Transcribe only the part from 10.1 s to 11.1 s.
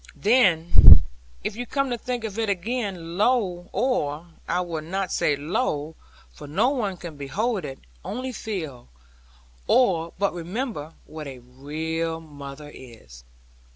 but remember,